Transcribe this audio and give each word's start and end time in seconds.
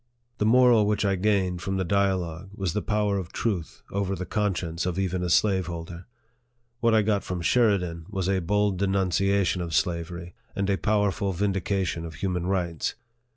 The 0.39 0.47
mora, 0.47 0.81
which 0.81 1.05
I 1.05 1.13
gained 1.15 1.61
from 1.61 1.77
the 1.77 1.83
dialogue 1.83 2.49
was 2.55 2.73
the 2.73 2.81
power 2.81 3.19
of 3.19 3.31
truth 3.31 3.83
over 3.91 4.15
the 4.15 4.25
conscience 4.25 4.87
of 4.87 4.97
even 4.97 5.21
a 5.21 5.29
slaveholder. 5.29 6.07
What 6.79 6.95
I 6.95 7.03
got 7.03 7.23
from 7.23 7.41
Sheridan 7.43 8.07
was 8.09 8.27
a 8.27 8.39
bold 8.39 8.77
denunciation 8.79 9.61
of 9.61 9.75
slavery, 9.75 10.33
and 10.55 10.67
a 10.71 10.77
powerful 10.79 11.33
vindication 11.33 12.03
of 12.03 12.15
human 12.15 12.47
rights. 12.47 12.95